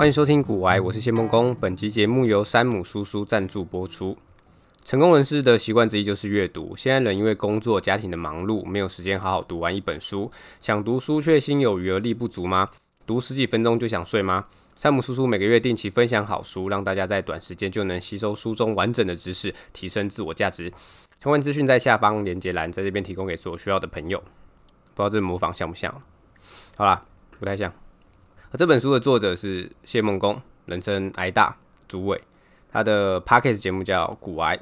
[0.00, 1.54] 欢迎收听股癌，我是谢梦工。
[1.56, 4.16] 本集节目由山姆叔叔赞助播出。
[4.82, 6.74] 成功人士的习惯之一就是阅读。
[6.74, 10.32] 现在人因为工作、家庭的忙碌，没有时间好好读完一本书。
[10.58, 12.70] 想读书却心有余而力不足吗？
[13.06, 14.46] 读十几分钟就想睡吗？
[14.74, 20.72] 山姆叔叔每个月定期分享好书，让大家在短时间就能吸收书中完整的知识，提升自我价值。
[21.22, 24.18] 相关资讯在下方连接栏，在这边提供给所有需要的朋友。
[24.94, 25.94] 不知道这模仿像不像？
[26.78, 27.04] 好啦，
[27.38, 27.70] 不太像。
[28.56, 32.20] 这本书的作者是谢孟恭，人称癌大主委。
[32.72, 34.56] 他的 Podcast 节目叫《股癌》，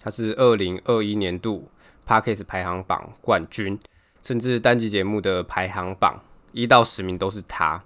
[0.00, 1.68] 他是二零二一年度
[2.06, 3.76] Podcast 排行榜冠军，
[4.22, 7.82] 甚至单集节目的排行榜一到十名都是他。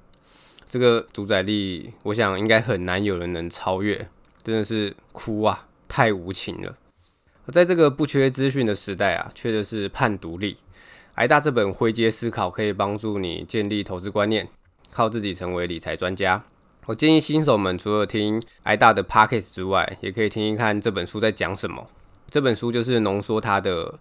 [0.68, 4.08] 这个主宰力，我想应该很难有人能超越。
[4.42, 6.76] 真的是哭啊，太无情了。
[7.46, 10.58] 在这个不缺资讯的时代啊，缺的是判读力。
[11.14, 14.46] 癌大这本灰阶思考可以帮助你建立投资观念。
[14.96, 16.42] 靠自己成为理财专家。
[16.86, 21.86] 我建议新手们除了听癌大的 Podcast 之外，也可以听一看这本书在讲什么。
[22.30, 23.98] 这本书就是浓缩他的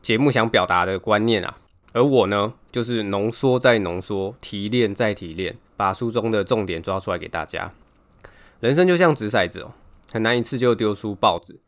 [0.00, 1.58] 节目想表达的观念啊。
[1.92, 7.72] 而我呢，就是浓缩再浓缩，提炼再提炼，把书中的重点抓出来给大家。
[8.60, 9.72] 人生就像掷骰子哦，
[10.12, 11.58] 很难一次就丢出豹子，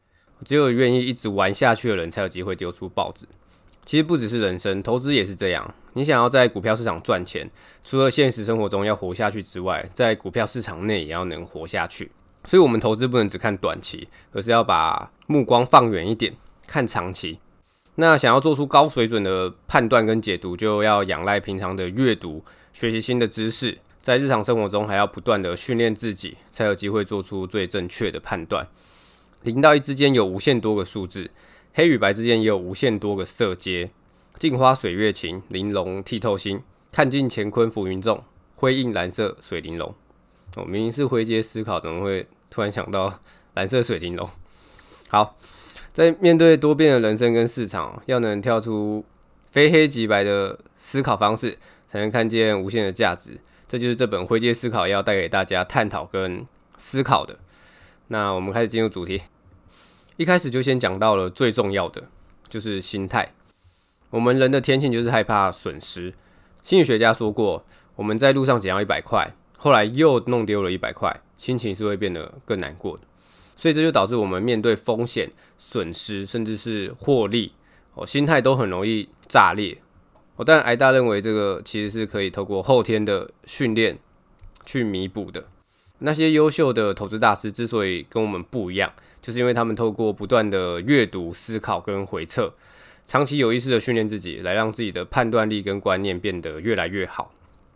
[0.44, 3.26] 只有愿意一直玩下去的人才有机会丢出豹子。
[3.90, 5.74] 其实不只是人生，投资也是这样。
[5.94, 7.50] 你想要在股票市场赚钱，
[7.82, 12.08] 除了现实生活中要活下去之外，在股票市场内也要能活下去。
[12.44, 16.32] 所以，我们投资不能只看短期，而是要把目光放远一点，
[16.68, 17.40] 看长期。
[17.96, 28.68] 那想要做出高水准的判断跟解读，就要仰赖平常的阅读，学习新的知识，在日常生活中还要不断的训练自己，才有机会做出最正确的判断。
[29.42, 31.28] 零到一之间有无限多个数字。
[31.72, 33.90] 黑与白之间也有无限多个色阶，
[34.38, 36.62] 镜花水月情，玲珑剔透心。
[36.92, 38.24] 看尽乾坤浮云纵，
[38.56, 39.94] 辉映蓝色水玲珑。
[40.56, 43.20] 哦，明明是灰阶思考，怎么会突然想到
[43.54, 44.28] 蓝色水玲珑？
[45.08, 45.36] 好，
[45.92, 49.04] 在面对多变的人生跟市场，要能跳出
[49.52, 51.56] 非黑即白的思考方式，
[51.86, 53.38] 才能看见无限的价值。
[53.68, 56.44] 这就是这本灰阶思考要带给大家探讨跟
[56.76, 57.38] 思考的。
[58.08, 59.22] 那我们开始进入主题。
[60.20, 62.02] 一开始就先讲到了最重要的，
[62.46, 63.32] 就是心态。
[64.10, 66.12] 我们人的天性就是害怕损失。
[66.62, 67.64] 心理学家说过，
[67.96, 73.04] 我们在路上捡到一百块，后来又弄丢了一百块，心情是会变得更难过的。
[73.56, 77.54] 所以这就导致我们面对风险、损失，甚至是获利，
[77.94, 79.78] 哦，心态都很容易炸裂。
[80.36, 83.98] 哦，但艾大认为这个其实是可以透过后天的训练
[84.66, 85.46] 去弥补的。
[86.00, 88.92] 那些优秀的投资大师之所以跟我们不一样，
[89.22, 92.54] 就是因为他们透过不断的阅读、思考跟回测，
[93.06, 97.32] 长期有意识的训练自己，来让自己的判断力跟观念变得越来越好。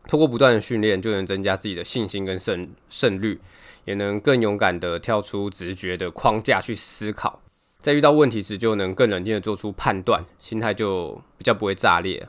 [0.06, 3.40] 透过不断的训练，就能增加自己的信心跟胜胜率，
[3.84, 7.40] 也能更勇敢的跳出直觉的框架去思考，
[7.80, 12.26] 在遇到问题时就能更冷静的做出判断，心态就比较不会炸裂。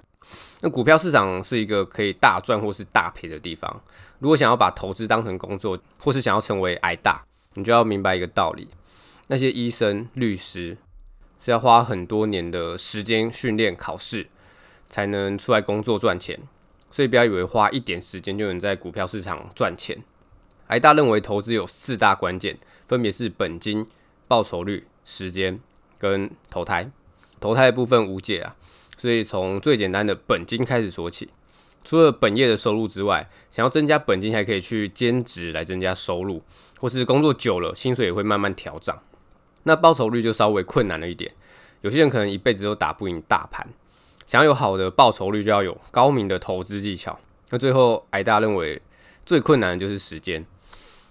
[0.61, 3.81] 那股票市场是一个可以大赚或是大赔的地方。
[4.19, 8.67] 如果想要把投资当成工作，或是想要成为挨大，你就要明白一个道理。
[9.27, 10.77] 那些医生、律师
[11.39, 14.27] 是要花很多年的时间训练、考试，
[14.89, 16.39] 才能出来工作赚钱。
[16.91, 20.01] 所以不要以为花一点时间就能在股票市场赚钱。
[20.67, 23.85] 艾大认为投资有四大关键，分别是本金、
[24.27, 25.59] 报酬率、时间
[25.97, 26.89] 跟投胎。
[27.39, 28.55] 投胎的部分无解啊，
[28.97, 31.29] 所以从最简单的本金开始说起。
[31.83, 36.41] 除了本业的收入之外，想要增加本金，还可以去兼职来增加收入，
[36.79, 39.03] 或是工作久了，薪水也会慢慢调涨。
[39.67, 41.31] 那报酬率就稍微困难了一点，
[41.81, 43.67] 有些人可能一辈子都打不赢大盘。
[44.27, 47.19] 想要有好的报酬率，就要有高明的投资技巧。
[47.49, 48.81] 那最后，癌大认为
[49.25, 50.45] 最困难的就是时间。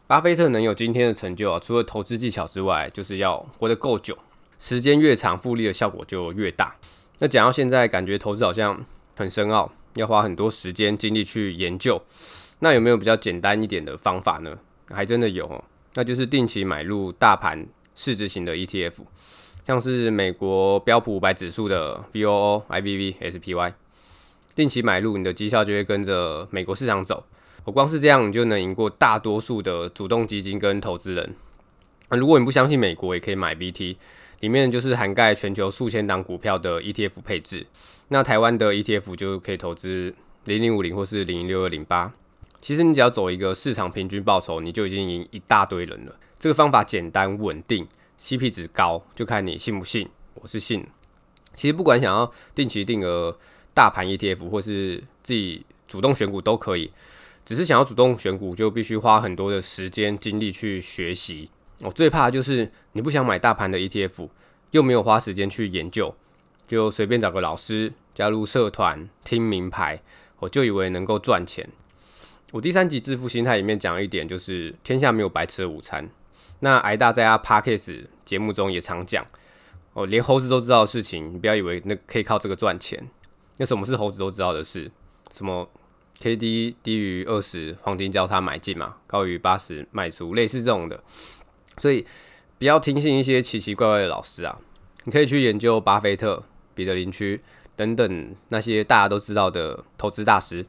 [0.06, 4.16] 巴菲特能有今天的成就啊，除了投资技巧之外，就是要活得够久。
[4.58, 6.76] 时间越长，复利的效果就越大。
[7.18, 8.84] 那讲到现在，感觉投资好像
[9.16, 12.00] 很深奥，要花很多时间精力去研究。
[12.60, 14.56] 那有没有比较简单一点的方法呢？
[14.90, 15.64] 还真的有，
[15.94, 17.66] 那就是定期买入大盘。
[17.94, 18.94] 市值型的 ETF，
[19.66, 23.72] 像是美国标普五百指数的 VOO、IVV、SPY，
[24.54, 27.24] 定期买入，你的绩效就会跟着美国市场走。
[27.64, 31.34] 我光是这样，你就能赢过大多数的主动基金跟投资人。
[32.10, 33.96] 那如果你不相信美国，也可以买 VT，
[34.40, 37.66] 里面就是涵盖全球数千档股票的 ETF 配置。
[38.08, 40.14] 那台湾的 ETF 就可以投资
[40.44, 42.12] 零零五零或是零零六二零八。
[42.60, 46.14] 其实你只要走一个市场平均报酬，你就已经赢一大堆人了。
[46.44, 47.88] 这个方法简单稳定
[48.20, 50.06] ，CP 值高，就看你信不信。
[50.34, 50.86] 我是信。
[51.54, 53.34] 其实不管想要定期定额
[53.72, 56.92] 大盘 ETF，或是自己主动选股都可以，
[57.46, 61.48] 只是想要主动选股，就必须花很多的时间精力去学习。
[61.78, 64.28] 我最怕的就是你不想买大盘的 ETF，
[64.72, 66.14] 又没有花时间去研究，
[66.68, 70.02] 就随便找个老师加入社团听名牌，
[70.40, 71.66] 我就以为能够赚钱。
[72.52, 76.06] 我第三集致富心态里面讲一点，就是天下没有白吃的午餐。
[76.60, 79.26] 那癌大在他 Podcast 节目中也常讲，
[79.92, 83.08] 哦，连猴子都知道的事情，你不要以为那可以靠这个赚钱。
[83.58, 84.90] 那什么是猴子都知道的事？
[85.30, 85.68] 什么
[86.20, 91.02] KD 低于二十，黄金交叉买进嘛，高于八十卖出，类似这种的。
[91.78, 92.06] 所以
[92.58, 94.58] 不要听信一些奇奇怪怪的老师啊，
[95.04, 96.42] 你可以去研究巴菲特、
[96.74, 97.42] 彼得林区
[97.76, 100.64] 等等那些大家都知道的投资大师。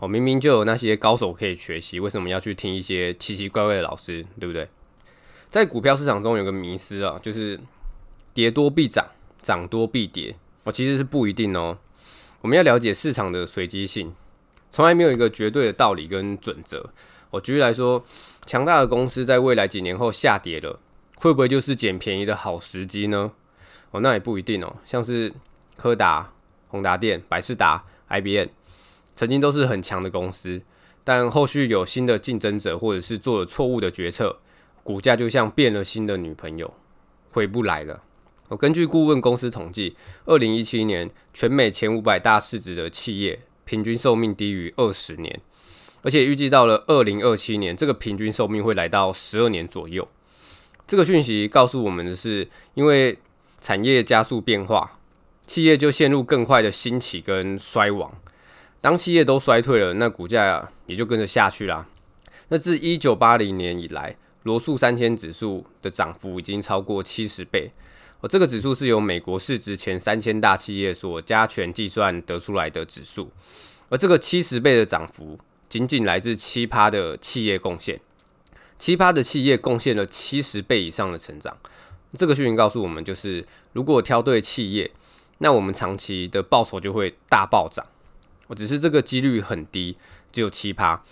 [0.00, 4.24] 哦，明明就有那些高手可以学习，为什么要去听一些奇奇怪怪的老师？
[4.38, 4.68] 对不对？
[5.48, 7.58] 在股票市场中有个迷思啊，就是
[8.34, 9.06] 跌多必涨，
[9.40, 10.36] 涨多必跌。
[10.64, 11.78] 哦，其实是不一定哦。
[12.42, 14.14] 我们要了解市场的随机性，
[14.70, 16.90] 从来没有一个绝对的道理跟准则。
[17.30, 18.04] 我举例来说，
[18.46, 20.78] 强大的公司在未来几年后下跌了，
[21.16, 23.32] 会不会就是捡便宜的好时机呢？
[23.90, 24.76] 哦，那也不一定哦。
[24.84, 25.32] 像是
[25.76, 26.30] 柯达、
[26.68, 28.48] 宏达电、百事达、IBM，
[29.14, 30.60] 曾经都是很强的公司，
[31.02, 34.38] 但后续有新的竞争者，或者是做了错误的决策，
[34.88, 36.72] 股价就像变了心的女朋友，
[37.32, 38.02] 回不来了。
[38.48, 39.94] 我根据顾问公司统计，
[40.24, 45.38] 二零一七年全美前五百大市值的企业平均寿命低于二十年，
[46.00, 50.08] 而且预计到了二零二七年，这个平均寿命会来到十二年左右。
[50.86, 53.18] 这个讯息告诉我们的是，因为
[53.60, 54.98] 产业加速变化，
[55.46, 58.10] 企业就陷入更快的兴起跟衰亡。
[58.80, 61.86] 当企业都衰退了，那股价也就跟着下去啦。
[62.48, 64.16] 那自一九八零年以来，
[64.48, 67.70] 罗素三千指数的涨幅已经超过七十倍。
[68.20, 73.30] 哦，这个指数是由美国市值前三千大企业所加权计算得出来的指数，
[73.90, 78.00] 而这个七十倍的涨幅，仅仅来自七趴的企业贡献，
[78.78, 81.56] 七趴的企业贡献了七十倍以上的成长。
[82.16, 84.90] 这个讯息告诉我们，就是如果挑对企业，
[85.38, 87.84] 那我们长期的报酬就会大暴涨。
[88.46, 89.98] 我只是这个几率很低，
[90.32, 91.04] 只有七趴。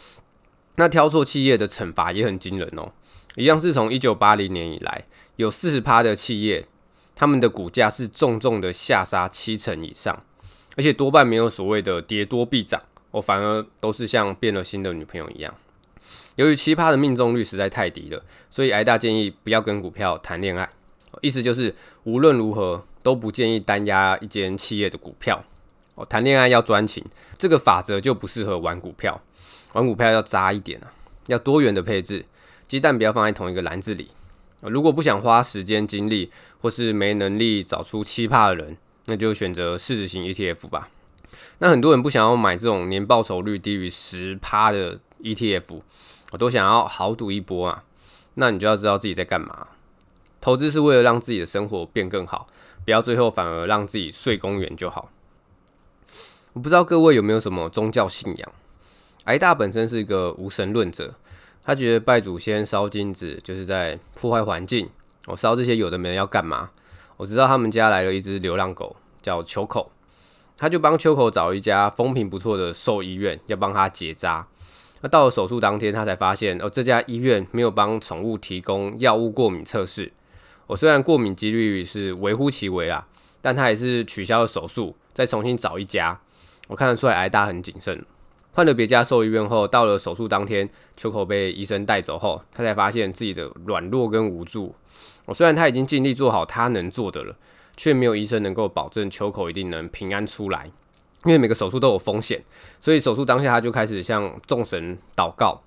[0.77, 2.93] 那挑错企业的惩罚也很惊人哦，
[3.37, 5.05] 一样是从一九八零年以来，
[5.37, 6.67] 有四十趴的企业。
[7.19, 10.23] 他们的股价是重重的下杀七成以上，
[10.77, 15.55] 而且多半没有所谓的跌多必涨，我反而都是像变了心的女朋友一样。
[16.35, 20.69] 由于奇葩的命中率实在太低了，所以癌大建议不要跟股票谈恋爱，
[21.23, 21.75] 意思就是
[22.05, 25.43] 无论如何都不建议单押一间企业的股票。
[25.95, 27.03] 哦，谈恋爱要专情，
[27.39, 29.19] 这个法则就不适合玩股票。
[29.73, 30.93] 玩股票要渣一点啊，
[31.29, 32.23] 要多元的配置，
[32.69, 34.11] 鸡蛋不要放在同一个篮子里。
[34.63, 40.89] 如果不想花时间精力，或是没能力找出奇葩的人，那就选择市值型 ETF 吧。
[41.59, 45.81] 那很多人不想要买这种年报酬率低于十趴的 ETF，
[46.33, 47.85] 我都想要豪赌一波啊。
[48.35, 49.69] 那你就要知道自己在干嘛。
[50.41, 52.47] 投资是为了让自己的生活变更好，
[52.85, 55.11] 不要最后反而让自己睡公园就好。
[56.55, 58.53] 我不知道各位有没有什么宗教信仰？
[59.25, 61.15] 挨大本身是一个无神论者。
[61.67, 64.89] 他觉得拜祖先烧金纸就是在破坏环境。
[65.27, 66.71] 我烧这些有的没的要干嘛？
[67.17, 69.91] 我知道他们家来了一只流浪狗，叫秋口，
[70.57, 74.47] 他就帮秋口找一家风评不错的兽医院，要帮他结扎。
[75.01, 80.13] 那到了手术当天，他才发现哦，这家医院没有帮宠物提供药物过敏测试。
[80.69, 83.09] 我虽然过敏几率是微乎其微啦，
[83.43, 86.21] 但他还是取消了手术，再重新找一家。
[86.69, 88.05] 我看得出来，挨大很谨慎。
[88.57, 94.75] 换了别家兽医院后，到了手术当天，秋口被医生带走后，他才发现自己的软弱跟无助。
[95.27, 97.37] 我虽然他已经尽力做好他能做的了，
[97.77, 100.71] 却没有医生能够保证秋口一定能平安出来。
[101.27, 102.43] 因为每个手术都有风险，
[102.81, 105.61] 所以手术当下他就开始向众神祷告，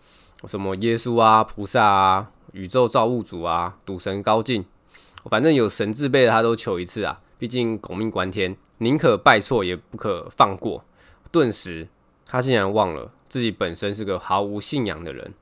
[0.47, 4.65] 什么耶稣啊、菩萨啊、宇宙造物主啊、赌神高进，
[5.25, 7.21] 反正有神字辈的他都求一次啊。
[7.37, 10.83] 毕竟狗命关天，宁可拜错也不可放过。
[11.31, 11.87] 顿时。
[12.31, 15.33] 他竟然忘了自己本身是个毫无信仰的人。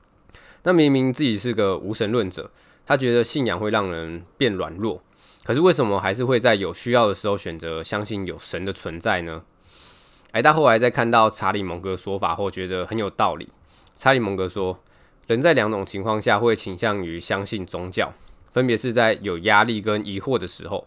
[0.62, 2.50] 那明明自己是个无神论者，
[2.86, 5.02] 他觉得信仰会让人变软弱。
[5.44, 9.42] 可是为什么还是会在有需要的时候选择相信有神的存在呢？
[10.32, 13.48] 哎大后来在看到查理蒙格说法后，觉得很有道理。
[13.96, 14.78] 查理蒙格说，
[15.26, 18.12] 人在两种情况下会倾向于相信宗教，
[18.52, 20.86] 分别是在有压力跟疑惑的时候。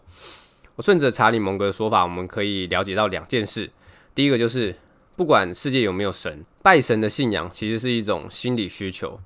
[0.76, 3.70] 我顺着查理蒙格的说法，我们可以了解到两件事。
[4.14, 4.76] 第一个就是。
[5.22, 9.20] 不管世界有没有神，拜神的信仰其实是一种心理需求。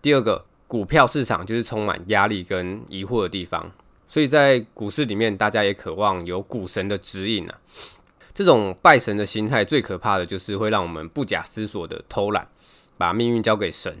[0.00, 3.68] 第二个，股票市场就是充满压力跟疑惑的地方，
[4.06, 7.58] 所以在股市里面，大家也渴望有股神的指引啊。
[8.32, 12.46] 这种拜神的心态最可怕的就是会让我们不假思索的偷懒，
[12.96, 13.98] 把命运交给神。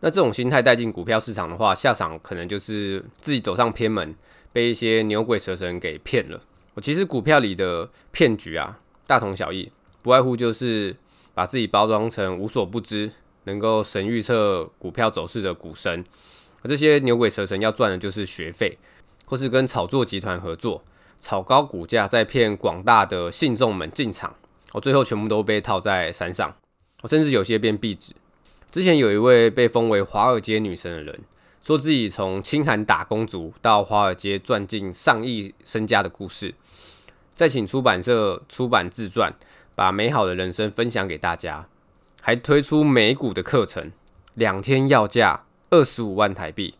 [0.00, 4.14] 那这种心态带进股票市场的话，下场可能就是自己走上偏门，
[4.52, 6.38] 被一些牛鬼蛇神给骗了。
[6.74, 9.72] 我其实股票里的骗局啊，大同小异，
[10.06, 10.94] 不外乎就是
[11.34, 13.10] 把自己包装成无所不知，
[13.42, 16.04] 能够神预测股票走势的股神。
[16.62, 18.78] 而这些牛鬼蛇神要赚的就是学费，
[19.24, 20.84] 或是跟炒作集团合作，
[21.20, 24.32] 炒高股价，再骗广大的信众们进场。
[24.74, 26.54] 我最后全部都被套在山上，
[27.02, 28.12] 我甚至有些变壁纸。
[28.70, 31.18] 之前有一位被封为华尔街女神的人，
[31.64, 36.54] 说自己从清寒打工族到华尔街赚进上亿身家的故事，
[37.34, 39.34] 再请出版社出版自传，
[39.76, 41.68] 把美好的人生分享给大家，
[42.20, 43.92] 还推出美股的课程，
[44.34, 46.74] 两天要价二十五万台币。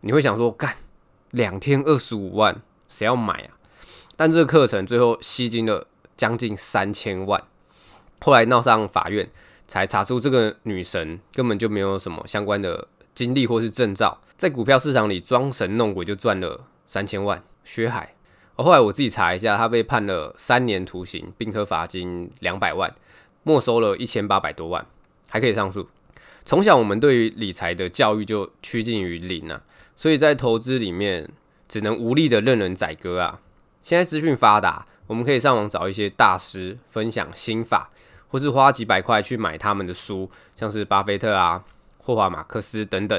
[0.00, 0.76] 你会想说，干
[1.32, 3.58] 两天二十五万，谁要买啊？
[4.16, 7.42] 但这个课程最后吸金了将近三千万，
[8.20, 9.28] 后来闹上法院。
[9.70, 18.14] 才查出这个女神根本就没有什么相关的经历或是证照，在股票市场里装神弄鬼就赚了三千万，薛海。
[18.62, 22.94] 后来我自己查一下，他被判了三年徒刑，并科罚金两百万，
[23.42, 24.84] 没收了一千八百多万，
[25.30, 25.88] 还可以上诉。
[26.44, 29.62] 从小我们对于理财的教育就趋近于零啊，
[29.96, 31.28] 所以在投资里面
[31.68, 33.40] 只能无力的任人宰割啊。
[33.82, 37.90] 现在资讯发达，我们可以上网找一些大师分享心法。
[38.30, 41.64] 或是花几百块去买他们的书，像是巴菲特啊、
[41.96, 43.18] 霍华马克思等等。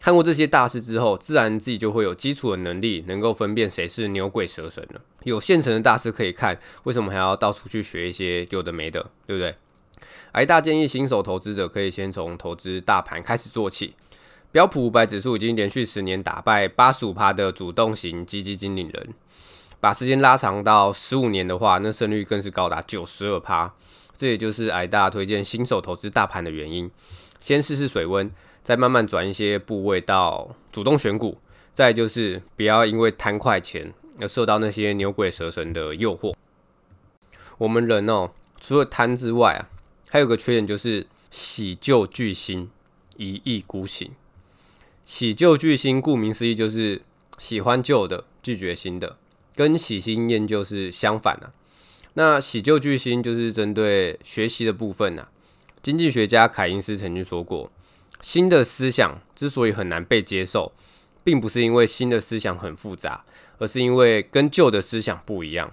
[0.00, 5.00] 看过这些大师之后，自然自己就会有基础的能力，能够分辨谁是牛鬼蛇神了。
[5.24, 9.56] 有现成的大师可以看，为什么还要到处去学一些有的没的，对不对？
[10.32, 13.94] 癌大建议新手投资者可以先从投资大盘开始做起。
[14.52, 19.14] 标普五百指数已经连续十年打败八十五趴的主动型基金经理人，
[19.80, 23.74] 把时间拉长到十五年的话，那胜率更是高达九十二趴。
[24.16, 26.90] 这也就是癌大推荐新手投资大盘的原因。
[27.40, 28.30] 先试试水温，
[28.66, 31.38] 再慢慢转一些部位到主动选股。
[31.72, 36.34] 再就是不要因为贪快钱而受到那些牛鬼蛇神的诱惑。
[37.58, 39.68] 我们人哦，除了贪之外啊，
[40.08, 42.70] 还有个缺点就是喜旧惧新，
[43.18, 44.10] 一意孤行。
[45.04, 47.02] 喜旧惧新，顾名思义就是
[47.36, 49.18] 喜欢旧的，拒绝新的，
[49.54, 51.52] 跟喜新厌旧是相反的啊。
[52.14, 55.28] 那喜旧惧新就是针对学习的部分啊。
[55.82, 57.70] 经济学家凯因斯曾经说过，
[58.26, 60.72] 新的思想之所以很难被接受，
[61.22, 63.24] 并不是因为新的思想很复杂，
[63.58, 65.72] 而是因为跟旧的思想不一样。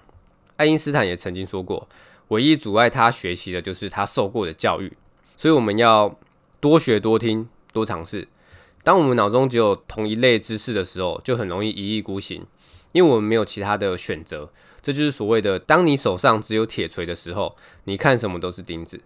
[0.58, 1.90] 爱因斯坦也曾经说过，
[2.28, 4.94] 唯一阻碍他学习的就是他受过的教育。
[5.36, 6.16] 所以我们要
[6.60, 8.28] 多学、多听、多尝试。
[8.84, 12.46] 当我们脑中只有同一类知识的时候，就很容易一意孤行，
[12.92, 14.52] 因为我们没有其他的选择。
[14.80, 17.56] 这就是所谓的，当你手上只有铁锤的时候，
[17.86, 19.02] 你看什么都是钉子。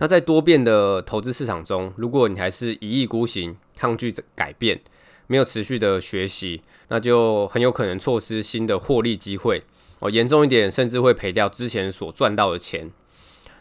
[0.00, 4.80] 那在多变的投资市场中，如果你还是一意孤行、抗拒改变、
[5.26, 9.62] 没有持续的学习，那就很有可能错失新的获利机会
[9.98, 10.08] 哦。
[10.08, 12.90] 严重一点，甚至会赔掉之前所赚到的钱。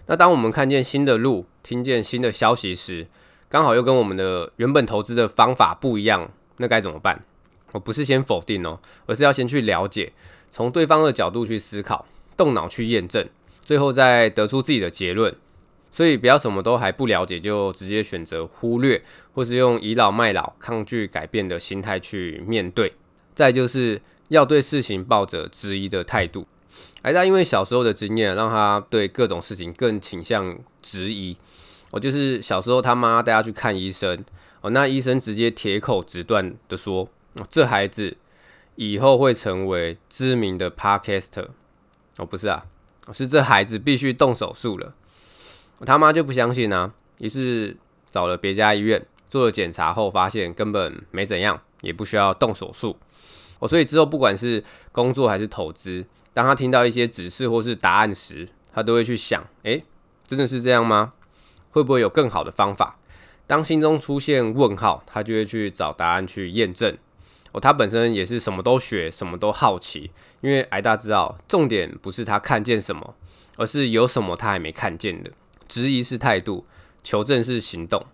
[0.05, 3.07] 那当我们看见新的路、听见新的消息时，
[3.49, 7.21] 刚好又跟我们的原本投资的方法不一样，那该怎么办？
[7.73, 10.13] 我不是先否定哦，而是要先去了解。
[10.49, 13.27] 从对方的角度去思考，动脑去验证，
[13.61, 15.35] 最后再得出自己的结论。
[15.91, 19.01] 所以不要什么都还不了解就直接选择忽略，
[19.33, 22.93] 或是用倚老卖老、抗拒改变的心态去面对。
[23.33, 26.47] 再就是要对事情抱着质疑的态度。
[27.03, 31.37] 癌大因为小时候的经验，让他对各种事情更倾向质疑。
[31.91, 34.23] 我就是小时候他妈带他去看医生，
[34.61, 37.09] 哦，那医生直接铁口直断的说，
[37.49, 38.17] 这孩子。
[38.75, 41.49] 以后会成为知名的 Podcaster
[42.15, 42.65] 哦，不是啊，
[43.11, 44.95] 是这孩子必须动手术了。
[45.79, 52.97] 我他妈就不相信啊，于是找了别家医院做了检查后，发现根本没怎样，也不需要动手术。
[53.59, 59.83] 哦，所以之后不管是工作还是投资，当他听到一些指示或是答案时，他都会去想：诶，
[60.27, 61.13] 真的是这样吗？
[61.71, 62.97] 会不会有更好的方法？
[63.47, 66.97] 当心中出现问号，他就会去找答案去验证。
[67.51, 70.11] 哦，他本身也是什么都学，什么都好奇。
[70.41, 73.15] 因为癌大知道，重点不是他看见什么，
[73.57, 75.31] 而是有什么他还没看见的。
[75.69, 76.65] 质疑是态度，
[77.01, 78.05] 求证是行动。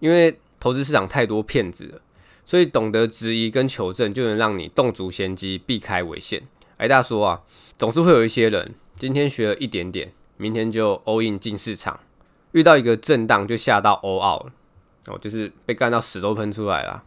[0.00, 2.00] 因为投资市场太多骗子了，
[2.44, 6.42] 所以懂得质疑跟求证，就能让你动足先机，避开危险。
[6.76, 7.42] 癌大说啊，
[7.78, 11.98] 总是会有一些人，今天学了一点点，明天就 all in 进市场，
[12.52, 14.52] 遇到一个震荡就吓到 all out 了，
[15.06, 17.02] 哦，就是被干到屎都喷出来了。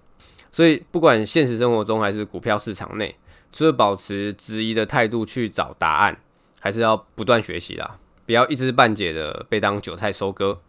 [0.52, 3.16] 所以，不管现实生活中还是股票市场内，
[3.54, 6.20] 除了保持质疑的态度去找答案，
[6.60, 10.60] 还是要不断学习啦，不要一知半解的被当韭菜收割。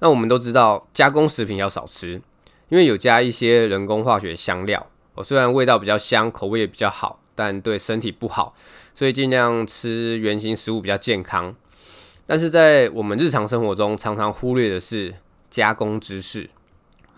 [0.00, 2.20] 那我们都知道加工食品要少吃，
[2.68, 8.54] 因为有加一些人工化学香料，哦，虽然味道比较香，口味也比较好，但对身体不好，
[8.94, 11.54] 所以尽量吃原型食物比较健康。
[12.26, 15.14] 但是在我们日常生活中，常常忽略的是
[15.50, 16.48] 加工知识。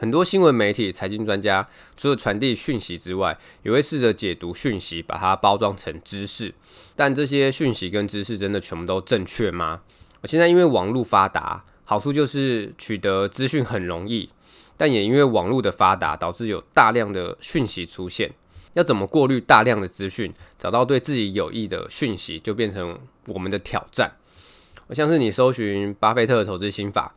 [0.02, 6.52] 很多新闻媒体、财经专家除了传递讯息之外，也会试着解读讯息，把它包装成知识。
[6.96, 9.82] 但这些讯息跟知识真的全部都正确吗？
[10.20, 14.28] 我现在因为网络发达，好处就是取得资讯很容易，
[14.76, 18.32] 但也因为网络的发达，导致有大量的讯息出现。
[18.74, 24.10] 要怎么过滤大量的资讯，找到对自己有益的讯息，就变成我们的挑战。
[24.90, 27.14] 像是你搜寻巴菲特的投资心法。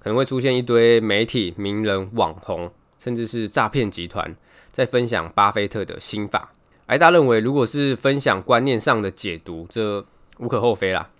[0.00, 4.34] 可能会出现一堆媒体、名人、网红，甚至是诈骗集团
[4.72, 6.52] 在分享巴菲特的心法。
[6.86, 10.04] 艾大认为，如果是分享观念上的解读，这
[10.38, 11.10] 无可厚非啦。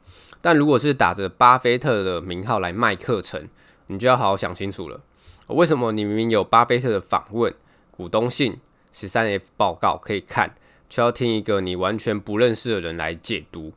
[0.41, 3.47] 但如果是打着巴菲特的名号来卖课程，
[3.87, 5.01] 你就要好好想清楚了。
[5.49, 7.55] 为什么你明明有巴菲特的访问、
[7.91, 8.59] 股东信、
[8.93, 10.55] 十三 F 报告可以看，
[10.89, 13.73] 却要听一个你完全不认识的人来解读？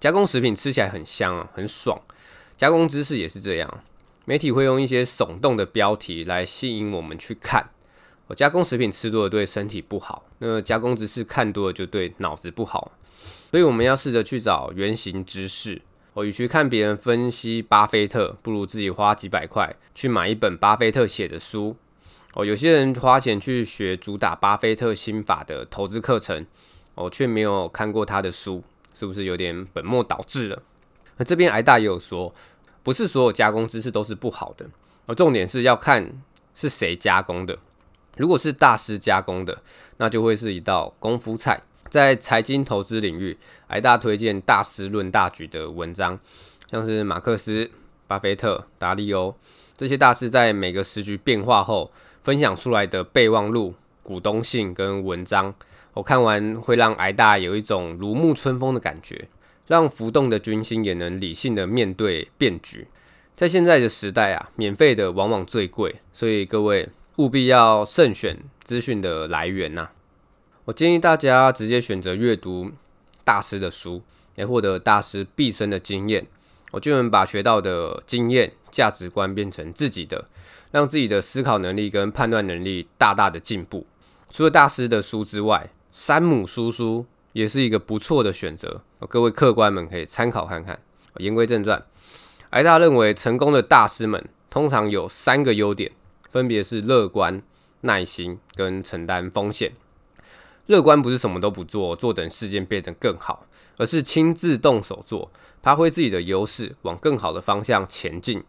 [0.00, 2.00] 加工食品吃起来很香啊，很爽。
[2.56, 3.82] 加工知识也是这样。
[4.24, 7.70] 媒体会用一些耸动的标题来吸引我们去看。
[8.28, 12.92] 我加工食品吃多了对身体不好，那加工知识看多了就对脑子不好。
[13.50, 15.82] 所以我们要试着去找原型知识。
[16.14, 21.76] 我与其看别人分析巴菲特，不如自己花几百块去买一本巴菲特写的书。
[22.34, 26.46] 哦，有些人花钱去学主打巴菲特心法的投资课程，
[26.94, 28.62] 哦，却没有看过他的书，
[28.94, 30.62] 是不是有点本末倒置了？
[31.16, 32.32] 那这边癌大也有说。
[32.82, 34.66] 不是所有加工知识都是不好的，
[35.06, 36.12] 而重点是要看
[36.54, 37.58] 是谁加工的。
[38.16, 39.62] 如果是大师加工的，
[39.96, 41.62] 那就会是一道功夫菜。
[41.88, 43.36] 在财经投资领域，
[43.68, 46.18] 癌大推荐《大师论大局》的文章，
[46.70, 47.70] 像是马克思、
[48.06, 49.34] 巴菲特、达利欧
[49.76, 51.90] 这些大师在每个时局变化后
[52.22, 55.54] 分享出来的备忘录、股东信跟文章，
[55.92, 59.28] 我看完会让癌大有一种如沐春风的感觉。
[59.66, 62.86] 让浮动的军心也能理性的面对变局。
[63.34, 69.88] 在现在的时代啊，免费的往往最贵，所以各位务必要慎选资讯的来源呐、
[70.64, 72.70] 我建议大家直接选择阅读
[73.24, 74.02] 大师的书，
[74.36, 76.26] 来获得大师毕生的经验，
[76.70, 80.26] 我就能把学到的经验、价值观变成自己的，
[80.70, 83.86] 让自己的思考能力跟判断能力大大的进步。
[84.30, 88.82] 除了大师的书之外，山姆叔叔也是一个不错的选择。
[89.08, 90.80] 各位客官们可以参考看看。
[91.18, 91.84] 言归正传，
[92.50, 95.92] 癌大认为成功的大师们通常有三个优点，
[96.30, 97.42] 分别是乐观、
[97.82, 99.72] 耐心跟承担风险。
[100.66, 105.30] 乐观不是什么都不做，坐等事件变得更好，而是亲自动手做，
[105.62, 108.42] 发挥自己的优势，往更好的方向前进。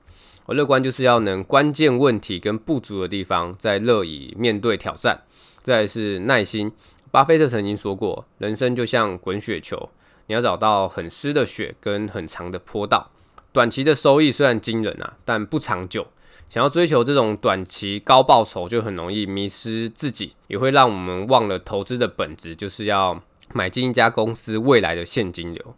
[0.46, 5.24] 而乐观就是要能关键问题跟不足的地方，再乐意面对挑战。
[5.62, 6.74] 再是耐心，
[7.14, 9.92] 巴菲特曾经说过，人生就像滚雪球。
[10.26, 13.12] 你要找到很湿的雪跟很长的坡道，
[13.52, 16.08] 短期的收益虽然惊人啊，但不长久。
[16.50, 23.22] 想要追求这种短期高报酬，就很容易迷失自己，也会让我们忘了投资的本质，就是要
[23.54, 25.76] 买进一家公司未来的现金流。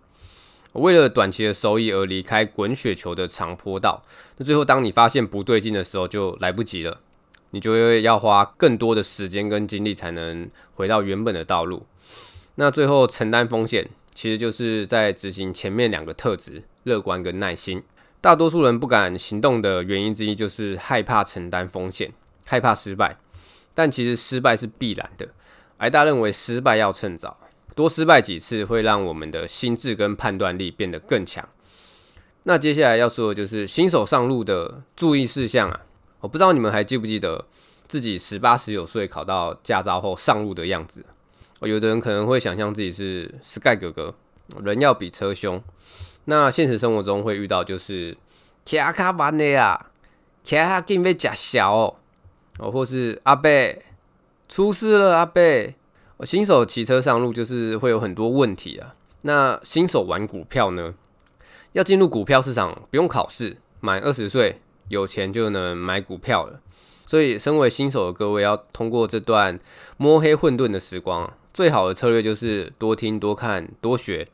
[0.72, 4.06] 为了短期的收益而离开滚雪球的长坡道，
[4.38, 7.02] 那最后当你发现不对劲的时候，就来不及了。
[7.56, 11.86] 你就会要花更多的时间跟精力才能回到原本的道路。
[12.56, 13.90] 那最后承担风险。
[14.14, 17.84] 其实就是在执行前面两个特质，乐观跟耐心。
[18.22, 22.14] 大多数人不敢行动的原因之一，就是害怕承担风险，
[22.46, 23.18] 害怕失败。
[23.74, 25.28] 但其实失败是必然的。
[25.80, 27.38] 癌大认为失败要趁早，
[27.76, 31.46] 多失败几次会让我们的心智跟判断力变得更强。
[32.44, 35.82] 那接下来要说的就是新手上路的注意事项啊。
[36.26, 37.46] 我不知道你们还记不记得
[37.86, 41.06] 自己十八十九岁考到驾照后上路的样子。
[41.62, 44.16] 有的人可能会想象自己是 Sky 哥哥，
[44.64, 45.62] 人要比车凶。
[46.24, 48.18] 那现实生活中会遇到就是
[48.66, 49.92] 卡卡班的啊，
[50.44, 51.72] 卡卡给被假小
[52.58, 53.52] 哦，或是阿伯
[54.50, 55.42] 出事了，阿伯。
[56.24, 58.96] 新手骑车上路就是会有很多问题啊。
[59.22, 60.96] 那新手玩股票呢，
[61.74, 66.62] 要进入股票市场不用考试，满二十岁有钱就能买股票了。
[67.06, 69.60] 所以，身为新手的各位要通过这段
[69.98, 71.32] 摸黑混沌的时光。
[71.54, 74.28] 最好的策略就是多听、多看、多学，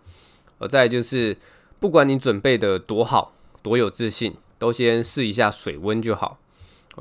[0.58, 1.38] 而再就是，
[1.80, 6.40] 不管你准备的多好、多有自信，都先试一下水温就好。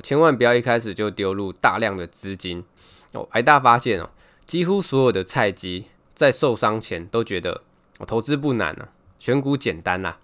[0.02, 2.64] 千万不要一开始就丢入大量的资金。
[3.12, 4.10] 哦，癌大发现哦，
[4.46, 7.62] 几乎所有的菜鸡在受伤前都觉得
[7.98, 10.16] 我投资不难啊，选股简单呐。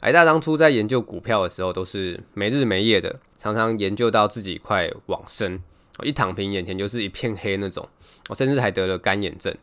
[0.00, 5.60] 癌大当初在研究股票的时候，都是没日没夜的，常常研究到自己快往生，
[6.02, 7.86] 一躺平眼前就是一片黑那种，
[8.28, 9.54] 我甚至还得了干眼症。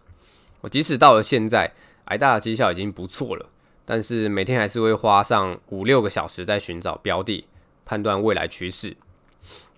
[0.62, 1.74] 我即使到了现在，
[2.06, 3.48] 癌大的绩效已经不错了，
[3.84, 7.48] 但是每天还是会花上五六个小时在寻找标的，
[7.84, 8.96] 判断未来趋势。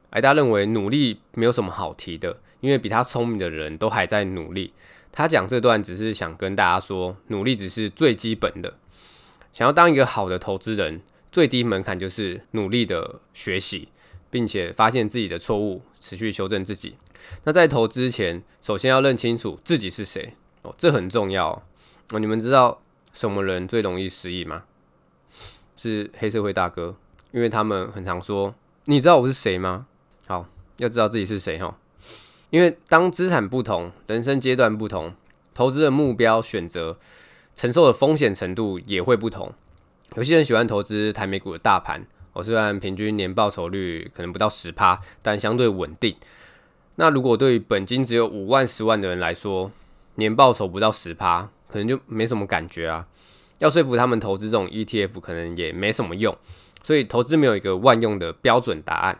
[0.09, 4.73] 癌大认为努力没有什么好提的，因为比他聪明的人都还在努力。
[5.11, 8.73] 他讲这段只是想跟大家说，努力只是最基本的。
[9.51, 13.89] 想要当一个好的投资人，最低门槛就是努力的学习，
[14.29, 16.97] 并且发现自己的错误，持续修正自己。
[17.43, 21.51] 那在投资前，首先要认清楚自己是谁哦，这很重要
[22.11, 22.19] 哦。
[22.19, 22.81] 你们知道
[23.13, 24.63] 什么人最容易失忆吗？
[25.75, 26.95] 是黑社会大哥，
[27.31, 29.87] 因为他们很常说：“你知道我是谁吗？”
[30.27, 31.77] 好，要知道自己是谁哈。
[32.49, 35.13] 因为当资产不同，人生阶段不同，
[35.53, 36.97] 投资的目标选择。
[37.59, 39.51] 承受的风险程度也会不同。
[40.15, 46.15] 有些人喜欢投资台美股的大盘，哦，虽然平均年报酬率可能不到十趴，但相对稳定。
[46.95, 49.69] 那如果对于本金只有五万、十万的人来说，
[50.15, 53.05] 年报酬不到十趴，可能就没什么感觉啊。
[53.57, 56.33] 要说服他们投资这种 ETF，可能也没什么用。
[56.81, 59.19] 所以投资没有一个万用的标准答案。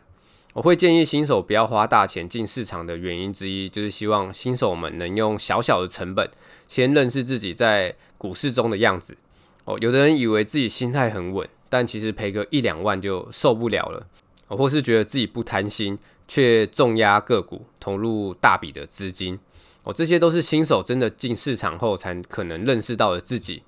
[0.53, 6.31] 我会建议新手不要花大钱进市场的原因之一，就是希望新手们能用小小的成本，
[6.69, 9.17] 先认识自己在股市中的样子。
[9.65, 14.07] 哦，有的人以为自己心态很稳，但其实赔个一两万就受不了了。
[14.47, 19.37] 哦，或是觉得自己不贪心，却重压个股，投入大笔的资金。
[19.83, 23.63] 哦，这些都是新手真的进市场后才可能认识到的自己。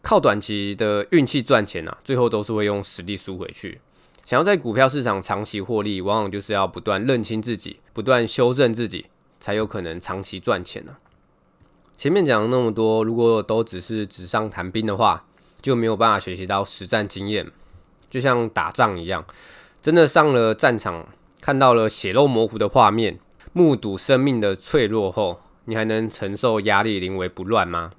[0.00, 3.80] 靠短期的运气赚钱啊，最后都是会用实力输回去。
[4.24, 9.06] 想要在股票市场长期获利，往往就是要不断认清自己，不断修正自己，
[9.40, 11.07] 才有可能长期赚钱呢、啊。
[11.98, 15.26] 前面讲了那么多，如果都只是纸上谈兵的话，
[15.60, 17.50] 就没有办法学习到实战经验。
[18.08, 19.26] 就像打仗一样，
[19.82, 21.08] 真的上了战场，
[21.40, 23.18] 看到了血肉模糊的画面，
[23.52, 27.90] 目睹生命的脆弱后，你还能承受压力临危不乱吗？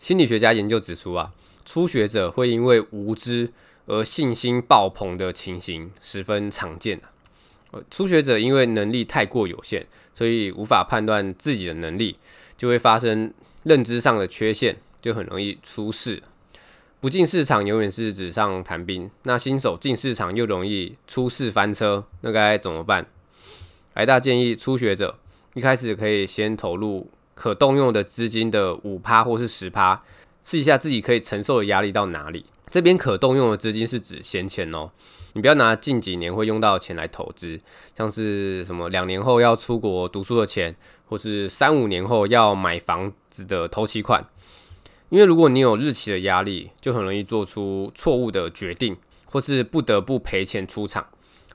[0.00, 1.30] 心理学家研究指出啊，
[1.64, 3.52] 初学者会因为无知。
[3.90, 7.00] 而信心爆棚的情形十分常见
[7.70, 7.80] 啊。
[7.90, 12.18] 初学者因为能力太过有限，所以无法判断自己的能力，
[12.58, 16.22] 就会发生认知上的缺陷，就很容易出事。
[17.00, 23.06] 不进市场永远是纸上谈兵，那新手进市场又容易出事翻车，那该怎么办？
[23.94, 25.16] 癌大建议初学者
[25.54, 30.02] 一开始可以先投入可动用的资金的五趴或是十趴，
[30.42, 32.44] 试一下自己可以承受的压力到哪里。
[32.70, 34.90] 这边可动用的资金是指闲钱哦，
[35.32, 37.58] 你不要拿近几年会用到的钱来投资，
[37.96, 40.76] 像是什么两年后要出国读书的钱，
[41.06, 44.24] 或是三五年后要买房子的头期款。
[45.08, 51.06] 因为如果你有日期的压力，就很容易做出错误的决定，或是不得不赔钱出场。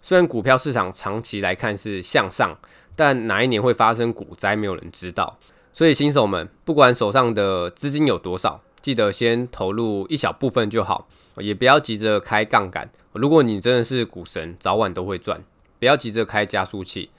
[0.01, 2.57] 虽然股票市场长期来看是向上，
[2.95, 5.37] 但哪一年会发生股灾，没有人知道。
[5.71, 8.59] 所以新手们，不管手上的资金有多少。
[8.83, 12.91] 记得先投入一小部分就好，也不要急着开杠杆。
[13.13, 15.41] 如果你真的是股神，早晚都会赚。
[15.79, 17.09] 不要急着开加速器，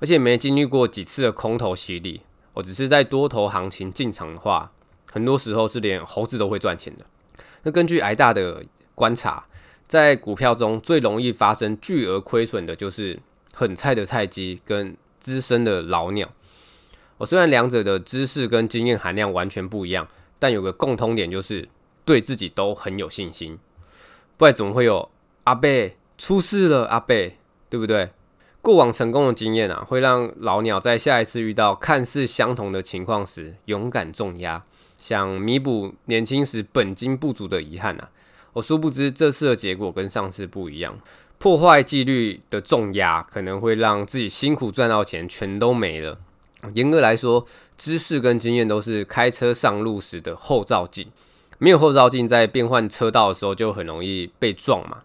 [0.00, 2.22] 而且没经历过几次的空头洗礼，
[2.54, 4.72] 我只是在多头行情进场的话，
[5.12, 7.04] 很多时候是连猴子都会赚钱的。
[7.64, 9.44] 那根据挨大的观察，
[9.86, 13.18] 在股票中最容易发生巨额亏损的就是
[13.52, 16.30] 很菜的菜鸡跟资深的老鸟。
[17.18, 20.08] 我虽然两者的知识跟经验含量完全不一样。
[20.40, 21.68] 但有个共通点，就是
[22.04, 23.56] 对自己都很有信心，
[24.36, 25.08] 不然怎么会有
[25.44, 26.86] 阿贝出事了？
[26.86, 27.36] 阿贝，
[27.68, 28.10] 对不对？
[28.62, 34.64] 过往成功的经验啊，会让老鸟在下一次遇到看似相同的情况时，勇敢重压，
[34.98, 38.10] 想弥补年轻时本金不足的遗憾啊。
[38.54, 40.98] 我殊不知这次的结果跟上次不一样，
[41.38, 46.18] 破坏纪律的重压，可能会让自己辛苦赚到钱全都没了。
[46.74, 47.46] 严格来说，
[47.78, 51.10] 知识跟经验都是开车上路时的后照镜，
[51.58, 54.98] 没有后照镜，在变换车道的时候就很容易被撞嘛。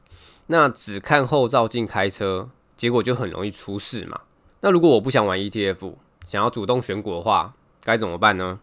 [0.47, 4.21] 那只看后照镜开车，结果就很容易出事嘛。
[4.59, 5.93] 那如果我不想玩 ETF，
[6.27, 8.59] 想要主动选股的话，该怎么办呢？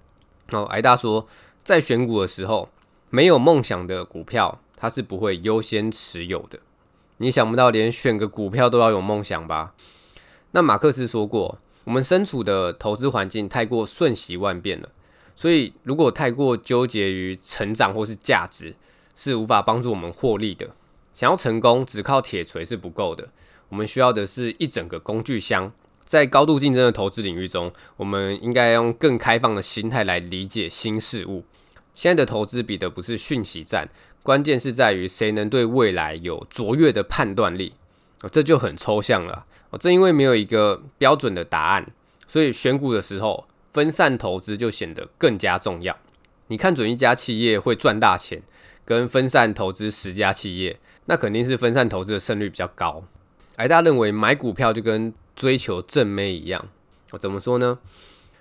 [0.50, 1.26] 哦，癌大说，
[1.64, 2.68] 在选股的时候，
[3.08, 6.58] 没有梦想的股票，它是不会优先持有的。
[7.16, 9.74] 你想不到，连选个股票都要有梦想吧？
[10.50, 11.58] 那马克思说过。
[11.84, 14.88] 我们身处的投资环境太过瞬息万变了，
[15.34, 18.74] 所以如果太过纠结于成长或是价值，
[19.14, 20.68] 是无法帮助我们获利的。
[21.12, 23.28] 想要成功，只靠铁锤是不够的，
[23.68, 25.72] 我们需要的是一整个工具箱。
[26.04, 31.44] 在高度竞争的投资领域中，我们应该用更开放的心态来理解新事物。
[31.94, 33.88] 现在的投资比的不是讯息战，
[34.22, 37.74] 关键是在于谁能对未来有卓越的判断力。
[38.22, 39.44] 哦，这就很抽象了。
[39.70, 41.86] 哦，正因为没有一个标准的答案，
[42.26, 45.96] 所以选股的时候，分散投资就显得更加重要。
[46.48, 48.42] 你看准一家企业会赚大钱，
[48.84, 53.02] 跟分散投资十家企业，那肯定是分散投资的胜率比较高。
[53.56, 56.68] 癌大家认为买股票就跟追求正妹一样。
[57.10, 57.78] 我怎么说呢？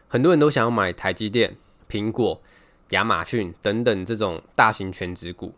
[0.07, 1.55] 很多人都想要买台积电、
[1.89, 2.41] 苹果、
[2.89, 5.53] 亚马逊等等这种大型权值股，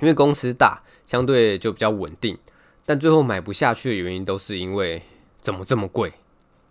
[0.00, 2.36] 因为公司大，相对就比较稳定。
[2.86, 5.02] 但最后买不下去的原因都是因为
[5.40, 6.12] 怎么这么贵？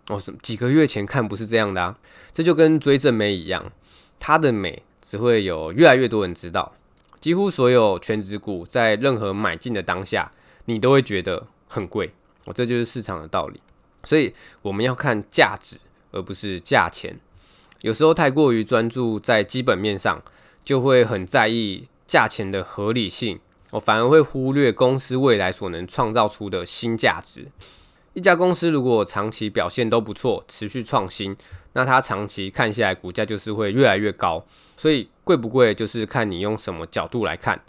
[0.09, 1.97] 哦，什几个月前看不是这样的啊？
[2.33, 3.71] 这就跟追正美一样，
[4.19, 6.73] 它的美只会有越来越多人知道。
[7.21, 10.31] 几乎所有全值股在任何买进的当下，
[10.65, 12.11] 你都会觉得很贵。
[12.43, 13.61] 哦，这就是市场的道理。
[14.03, 15.77] 所以我们要看价值，
[16.11, 17.17] 而不是价钱。
[17.79, 20.21] 有时候太过于专注在基本面上，
[20.65, 23.39] 就会很在意价钱的合理性，
[23.73, 27.47] 我反而会忽略公司未来所能创造出的新价值。
[28.13, 31.35] 一家公司如果长期表现都不错，持续创新，
[31.73, 34.45] 那它长期看下来，股价就是会越来越高。
[34.77, 37.59] 所以贵不贵，就是看你用什么角度来看。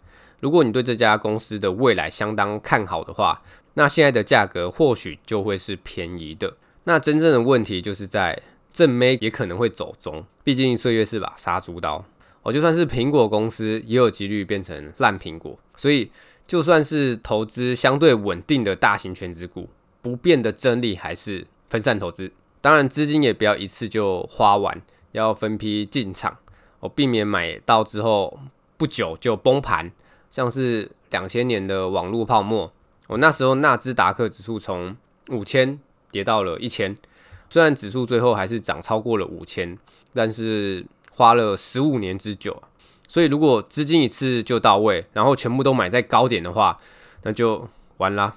[0.40, 3.40] 如果你对这家公司的未来相当看好的话，
[3.72, 6.54] 那现在的价格或许就会是便宜的。
[6.84, 12.04] 那真正的问题就是在正妹也可能会走中，毕竟岁月是把杀猪刀。
[12.44, 15.58] 哦，就算是苹果公司，也有几率变成烂苹果。
[15.74, 16.12] 所以
[16.46, 19.68] 就算是投资相对稳定的大型全值股。
[20.02, 22.30] 不变的真理还是分散投资，
[22.60, 26.36] 当然资金也不要一次就花完，要分批进场，
[26.80, 28.38] 哦，避免买到之后
[28.76, 29.90] 不久就崩盘，
[30.30, 32.70] 像是两千年的网络泡沫，
[33.06, 34.94] 我那时候纳斯达克指数从
[35.30, 35.80] 五千
[36.10, 36.94] 跌到了一千，
[37.48, 39.78] 虽然指数最后还是涨超过了五千，
[40.12, 40.84] 但是
[41.16, 42.62] 花了十五年之久，
[43.06, 46.78] 所以如果资金一次就到位，然后全部都买在高点的话，
[47.22, 48.36] 那就完啦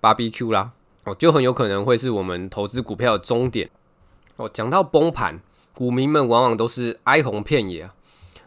[0.00, 0.72] ，BBQ 啦。
[1.04, 3.68] 哦，就很有可能会是我们投资股票的终点。
[4.36, 5.38] 哦，讲到崩盘，
[5.74, 7.94] 股民们往往都是哀鸿遍野啊。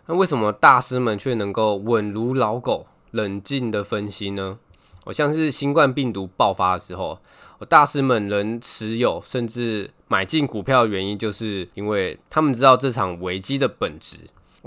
[0.08, 4.58] 那为什么大师们却能够稳如老狗，冷静的分析呢？
[5.06, 7.20] 哦，像是新冠病毒爆发的时候，
[7.65, 14.17] 大师们能持有甚至买进股票的原因，就是因为他们知道这场危机的本质。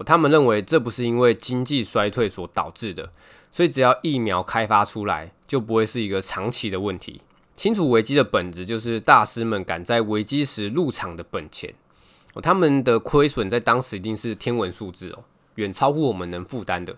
[0.07, 3.11] 他们认为这不是因为经济衰退所导致的，
[3.53, 7.20] 所以只要疫苗开发出来，就不会是一个长期的问题。
[7.55, 11.74] 清楚危机的本质，就是大师们赶在危机时入场的本钱。
[12.42, 15.24] 他们的亏损在当时一定是天文数字哦，
[15.57, 16.96] 远超乎我们能负担的。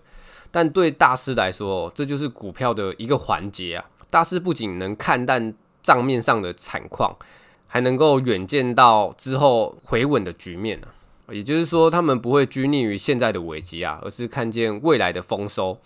[0.49, 3.83] 但对大师来说，这就是股票的一个环节啊。
[4.09, 5.53] 大师不仅能看淡
[5.83, 7.15] 账面上的惨况，
[7.67, 10.87] 还能够远见到之后回稳的局面啊。
[11.31, 15.77] 也就是说，他们不会拘泥于现在的危机啊，而是看见未来的丰收。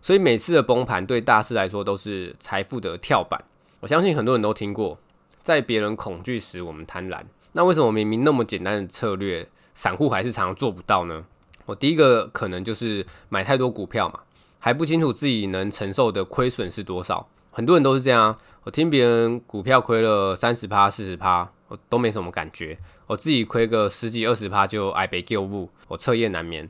[0.00, 3.42] 所以每次的崩盘，对大师来说都是财富的跳板。
[3.80, 4.98] 我相信很多人都听过，
[5.42, 7.20] 在别人恐惧时，我们贪婪。
[7.52, 11.24] 那为什么明明那么简单的策略，散户还是常常做不到呢？
[11.66, 14.20] 我第一个可能就是买太多股票嘛，
[14.58, 17.28] 还不清楚自己能承受的亏损是多少。
[17.52, 22.76] 很多人都是这样，我听别人股票亏了三十趴、四十趴，我都没什么感觉。
[23.06, 26.68] 我自己亏个十几、二十趴就哀悲叫母，我彻夜难眠，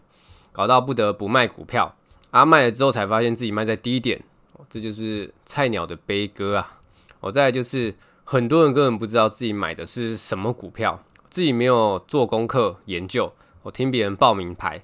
[0.51, 1.95] 搞到不得不卖股票。
[2.33, 4.21] 啊，卖了之后才发现自己卖在低点，
[4.69, 6.81] 这就是菜鸟的悲歌啊！
[7.21, 14.83] 我再来就是，很多人根本不知道自己买的是什么股票，自己没有做功课研究，我听别人报名牌，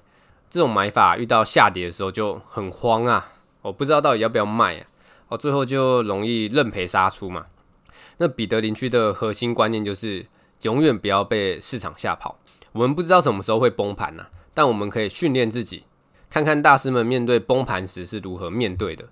[0.49, 3.33] 这种买法遇到下跌的时候就很慌啊，
[3.63, 4.85] 我不知道到底要不要卖啊，
[5.29, 7.45] 哦最后就容易认赔杀出嘛。
[8.17, 10.25] 那彼得林区的核心观念就是，
[10.63, 12.37] 永远不要被市场吓跑。
[12.73, 15.85] 我们不知道什么时候会崩盘呐，但我们可以训练自己，
[16.29, 19.05] 看看大师们面对崩盘时是如何面对的。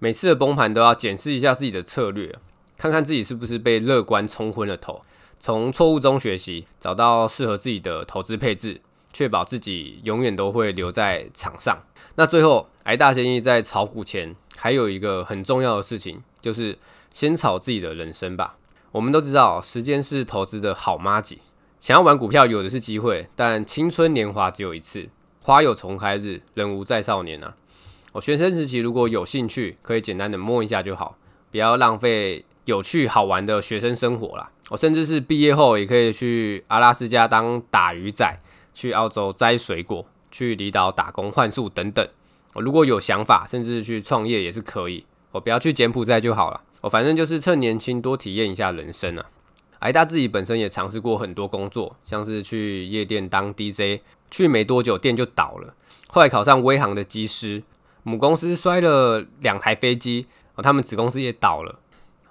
[0.00, 2.36] 每次的崩盘都要检视一下自己的策略。
[2.76, 5.02] 看看自己是不是被乐观冲昏了头，
[5.40, 8.80] 从错误中学习，找到适合自己的投资配置，
[9.18, 11.76] 确保自己永远都会留在场上。
[12.14, 16.78] 那最后，癌大建议在炒股前，还有一个很重要的事情，就是
[17.12, 18.54] 先炒自己的人生吧。
[18.92, 21.40] 我们都知道，时间是投资的好妈吉。
[21.80, 25.08] 想要玩股票，有的是机会，但青春年华只有一次，
[25.42, 27.56] 花有重开日，人无再少年啊。
[28.12, 31.18] 我学生时期如果有兴趣，可以简单的摸一下就好，
[31.50, 32.44] 不要浪费。
[32.64, 38.38] 有趣好玩的学生生活啦，我甚至是毕业后也可以去阿拉斯加当打鱼仔，
[38.74, 42.06] 去澳洲摘水果，去离岛打工换宿等等。
[42.54, 45.04] 我如果有想法，甚至去创业也是可以。
[45.32, 46.60] 我不要去柬埔寨就好了。
[46.80, 49.26] 我反正就是趁年轻多体验一下人生啊。
[49.80, 55.74] 癌大自己本身也尝试过很多工作，像是去夜店当 DJ，去没多久店就倒了。
[56.08, 57.62] 后来考上威航的机师，
[58.02, 60.26] 母公司摔了两台飞机，
[60.56, 61.78] 哦，他们子公司也倒了，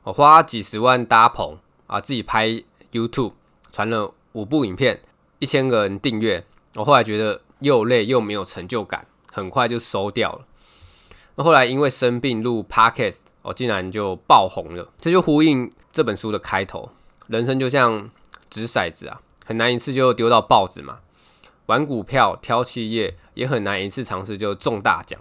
[0.04, 3.34] 我花几十万搭棚啊，自己拍 YouTube，
[3.72, 5.00] 传了五部影片，
[5.40, 6.44] 一千个人订阅，
[6.76, 10.46] 我后来觉得又累又没有成就感，很快就收掉了。
[11.36, 16.90] 那后来因为生病录 Podcast，我竟然就爆红了，这就呼应这本书的开头，
[17.28, 18.10] 人生就像
[18.50, 21.00] 掷骰子啊，很难一次就丢到豹子嘛。
[21.68, 25.20] 玩股票挑企业也很难一次尝试就中大奖，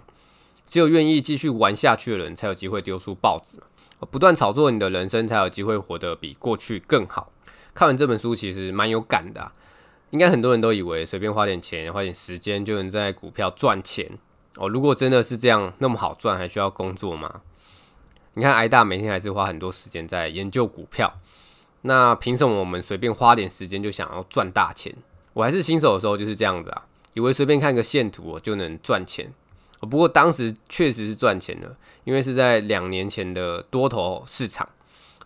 [0.67, 3.61] 只有愿意继续玩下去的人才有机会丢出豹子。
[4.11, 7.31] 不断炒作你的人生，才有机会活得比过去更好。
[7.73, 9.51] 看完这本书，其实蛮有感的啊。
[10.11, 14.09] 应该很多人都以为随便花点钱、花点时间就能在股票赚钱
[14.55, 14.69] 哦。
[14.69, 17.41] 如果真的是这样那么好赚，还需要工作吗？
[18.33, 21.19] 你看挨大每天还是花很多时间在研究股票，
[21.81, 24.95] 那凭什么我们随便花点时间就想要赚大钱？
[25.33, 29.31] 我还是新手的时候就是这样子啊，以为随便看个线图就能赚钱。
[29.81, 34.67] 不过当时确实是赚钱的，因为是在两年前的多头市场，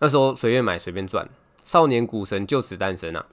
[0.00, 1.28] 那时候随便买随便赚，
[1.64, 3.24] 少年股神就此诞生啊！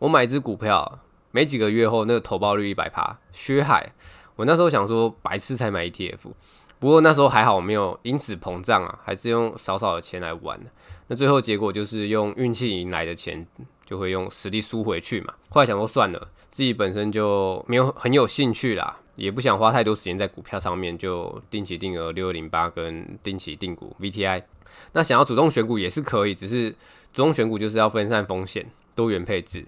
[0.00, 0.98] 我买一只股票，
[1.30, 3.92] 没几个月后那个投报率一百趴，血海！
[4.34, 6.18] 我那时候想说白痴才买 ETF，
[6.80, 10.60] 不过那时候还好我没有因此膨胀啊，还是用少少的钱来玩。
[11.06, 13.46] 那最后结果就是用运气赢来的钱。
[13.90, 15.34] 就会用实力输回去嘛。
[15.48, 24.44] 后来想说算了，自己本身就没有很有兴趣啦，也不想花太多时间在股票上面，就定期定额六二零八跟定期定股 VTI。
[24.92, 26.70] 那想要主动选股也是可以，只是
[27.12, 29.66] 主动选股就是要分散风险，多元配置，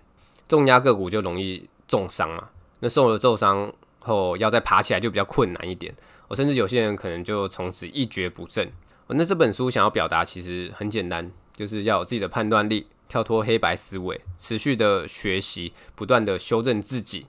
[0.52, 2.48] 重压个股就容易重伤嘛。
[2.80, 5.94] 那受了重伤后要再爬起来就比较困难一点。
[6.28, 8.70] 我甚至有些人可能就从此一蹶不振。
[9.08, 12.86] 那这本书想要表达其实很简单，就是要有自己的判断力。
[13.08, 17.26] 跳脱黑白思维，持续的学习，不断的修正自己。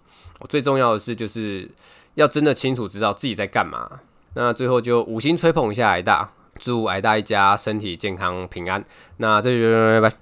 [0.47, 1.69] 最重要的是，就是
[2.15, 3.99] 要真的清楚知道自己在干嘛。
[4.35, 8.85] 那最后就五星吹捧一下癌大，祝癌大一家身体健康平安。
[9.17, 10.15] 那这就拜拜。